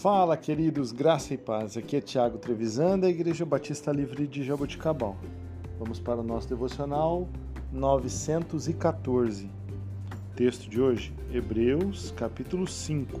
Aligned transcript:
Fala, 0.00 0.36
queridos, 0.36 0.92
graça 0.92 1.34
e 1.34 1.36
paz. 1.36 1.76
Aqui 1.76 1.96
é 1.96 2.00
Tiago 2.00 2.38
Trevisan, 2.38 3.00
da 3.00 3.08
Igreja 3.08 3.44
Batista 3.44 3.90
Livre 3.90 4.28
de 4.28 4.44
Jaboticabal. 4.44 5.16
Vamos 5.76 5.98
para 5.98 6.20
o 6.20 6.22
nosso 6.22 6.48
devocional 6.48 7.28
914. 7.72 9.50
Texto 10.36 10.70
de 10.70 10.80
hoje, 10.80 11.12
Hebreus, 11.32 12.12
capítulo 12.12 12.64
5, 12.64 13.20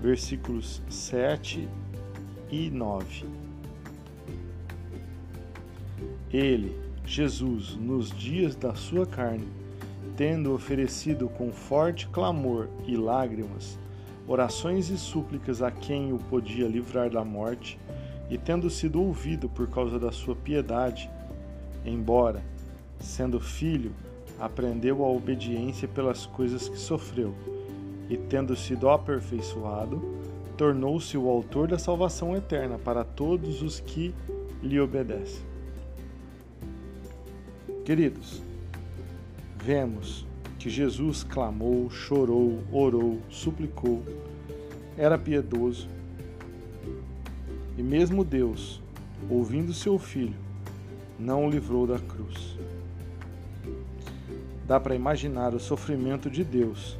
versículos 0.00 0.80
7 0.88 1.68
e 2.52 2.70
9. 2.70 3.26
Ele, 6.32 6.78
Jesus, 7.04 7.74
nos 7.74 8.12
dias 8.12 8.54
da 8.54 8.76
sua 8.76 9.06
carne, 9.06 9.48
tendo 10.16 10.54
oferecido 10.54 11.28
com 11.28 11.50
forte 11.50 12.06
clamor 12.10 12.68
e 12.86 12.96
lágrimas, 12.96 13.76
orações 14.28 14.90
e 14.90 14.98
súplicas 14.98 15.62
a 15.62 15.70
quem 15.70 16.12
o 16.12 16.18
podia 16.18 16.66
livrar 16.66 17.10
da 17.10 17.24
morte, 17.24 17.78
e 18.28 18.36
tendo 18.36 18.68
sido 18.68 19.00
ouvido 19.00 19.48
por 19.48 19.68
causa 19.68 19.98
da 19.98 20.10
sua 20.10 20.34
piedade, 20.34 21.08
embora, 21.84 22.42
sendo 22.98 23.38
filho, 23.38 23.92
aprendeu 24.38 25.04
a 25.04 25.08
obediência 25.08 25.86
pelas 25.86 26.26
coisas 26.26 26.68
que 26.68 26.78
sofreu, 26.78 27.34
e 28.10 28.16
tendo 28.16 28.56
sido 28.56 28.88
aperfeiçoado, 28.88 30.02
tornou-se 30.56 31.16
o 31.16 31.28
autor 31.28 31.68
da 31.68 31.78
salvação 31.78 32.34
eterna 32.34 32.78
para 32.78 33.04
todos 33.04 33.62
os 33.62 33.78
que 33.78 34.14
lhe 34.62 34.80
obedecem. 34.80 35.44
Queridos, 37.84 38.42
vemos 39.62 40.26
que 40.66 40.70
Jesus 40.70 41.22
clamou, 41.22 41.88
chorou, 41.88 42.58
orou, 42.72 43.20
suplicou, 43.30 44.02
era 44.98 45.16
piedoso. 45.16 45.88
E 47.78 47.82
mesmo 47.84 48.24
Deus, 48.24 48.82
ouvindo 49.30 49.72
seu 49.72 49.96
filho, 49.96 50.34
não 51.20 51.46
o 51.46 51.48
livrou 51.48 51.86
da 51.86 52.00
cruz. 52.00 52.58
Dá 54.66 54.80
para 54.80 54.96
imaginar 54.96 55.54
o 55.54 55.60
sofrimento 55.60 56.28
de 56.28 56.42
Deus, 56.42 56.98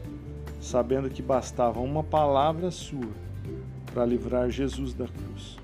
sabendo 0.61 1.11
que 1.11 1.20
bastava 1.20 1.80
uma 1.80 2.05
palavra 2.05 2.70
sua 2.70 3.11
para 3.92 4.06
livrar 4.06 4.48
Jesus 4.48 4.95
da 4.95 5.08
cruz. 5.08 5.58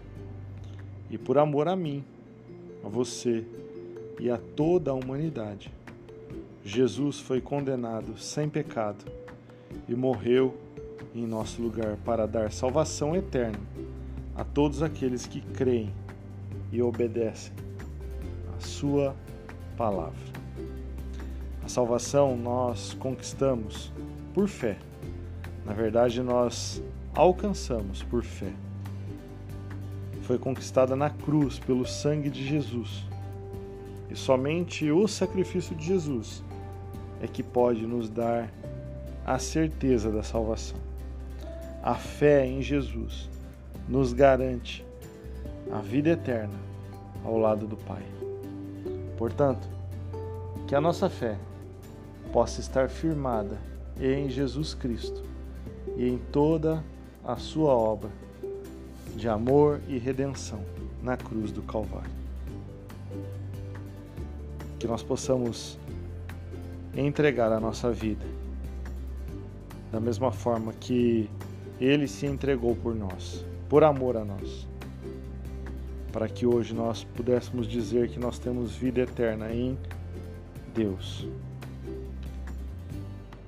E 1.09 1.16
por 1.16 1.39
amor 1.39 1.69
a 1.69 1.77
mim, 1.77 2.05
a 2.84 2.89
você 2.89 3.44
e 4.19 4.28
a 4.28 4.39
toda 4.39 4.91
a 4.91 4.94
humanidade, 4.94 5.70
Jesus 6.64 7.18
foi 7.18 7.41
condenado 7.41 8.16
sem 8.16 8.48
pecado 8.48 9.05
e 9.88 9.94
morreu 9.96 10.56
em 11.12 11.27
nosso 11.27 11.60
lugar 11.60 11.96
para 12.04 12.24
dar 12.24 12.52
salvação 12.52 13.16
eterna 13.16 13.58
a 14.34 14.44
todos 14.44 14.80
aqueles 14.80 15.27
que 15.27 15.41
creem 15.41 15.92
e 16.70 16.80
obedecem 16.80 17.52
a 18.56 18.60
Sua 18.60 19.14
palavra. 19.77 20.32
A 21.64 21.69
salvação 21.69 22.36
nós 22.36 22.94
conquistamos 22.94 23.92
por 24.32 24.47
fé. 24.47 24.78
Na 25.66 25.72
verdade, 25.72 26.22
nós 26.22 26.80
alcançamos 27.12 28.04
por 28.04 28.22
fé. 28.22 28.52
Foi 30.22 30.38
conquistada 30.38 30.94
na 30.94 31.10
cruz 31.10 31.58
pelo 31.58 31.84
sangue 31.84 32.30
de 32.30 32.47
Jesus. 32.47 33.04
E 34.08 34.16
somente 34.16 34.91
o 34.91 35.08
sacrifício 35.08 35.74
de 35.74 35.84
Jesus 35.84 36.44
é 37.23 37.28
que 37.28 37.42
pode 37.42 37.87
nos 37.87 38.11
dar 38.11 38.53
a 39.25 39.39
certeza 39.39 40.11
da 40.11 40.23
salvação. 40.23 40.78
A 41.83 41.95
fé 41.95 42.45
em 42.45 42.61
Jesus 42.61 43.31
nos 43.89 44.12
garante 44.12 44.84
a 45.70 45.78
vida 45.78 46.11
eterna 46.11 46.59
ao 47.25 47.38
lado 47.38 47.66
do 47.66 47.77
Pai. 47.77 48.03
Portanto, 49.16 49.69
que 50.66 50.75
a 50.75 50.81
nossa 50.81 51.09
fé 51.09 51.38
possa 52.32 52.61
estar 52.61 52.88
firmada 52.88 53.56
em 54.00 54.28
Jesus 54.28 54.75
Cristo 54.75 55.22
e 55.97 56.09
em 56.09 56.19
toda 56.19 56.82
a 57.25 57.37
sua 57.37 57.72
obra 57.72 58.11
de 59.15 59.28
amor 59.28 59.81
e 59.87 59.99
redenção 59.99 60.61
na 61.03 61.16
cruz 61.16 61.53
do 61.53 61.62
Calvário. 61.62 62.11
Que 64.78 64.88
nós 64.88 65.03
possamos 65.03 65.78
entregar 66.97 67.53
a 67.53 67.60
nossa 67.60 67.91
vida. 67.91 68.25
Da 69.91 70.00
mesma 70.00 70.32
forma 70.32 70.72
que 70.72 71.28
ele 71.80 72.06
se 72.06 72.26
entregou 72.26 72.76
por 72.76 72.94
nós, 72.94 73.44
por 73.69 73.84
amor 73.84 74.16
a 74.16 74.25
nós. 74.25 74.69
Para 76.12 76.28
que 76.28 76.47
hoje 76.47 76.75
nós 76.75 77.04
pudéssemos 77.04 77.66
dizer 77.66 78.08
que 78.08 78.19
nós 78.19 78.38
temos 78.38 78.75
vida 78.75 79.00
eterna 79.00 79.52
em 79.52 79.78
Deus. 80.75 81.26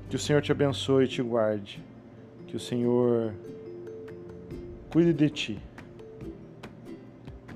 Que 0.08 0.16
o 0.16 0.18
Senhor 0.18 0.40
te 0.40 0.52
abençoe 0.52 1.04
e 1.04 1.08
te 1.08 1.22
guarde. 1.22 1.82
Que 2.46 2.56
o 2.56 2.60
Senhor 2.60 3.34
cuide 4.90 5.12
de 5.12 5.28
ti 5.28 5.58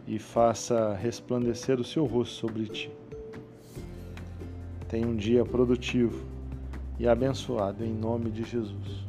e 0.06 0.18
faça 0.18 0.94
resplandecer 0.94 1.78
o 1.78 1.84
seu 1.84 2.06
rosto 2.06 2.34
sobre 2.34 2.66
ti. 2.66 2.90
Tenha 4.88 5.06
um 5.06 5.14
dia 5.14 5.44
produtivo 5.44 6.26
e 6.98 7.06
abençoado 7.06 7.84
em 7.84 7.92
nome 7.92 8.30
de 8.30 8.42
Jesus. 8.42 9.06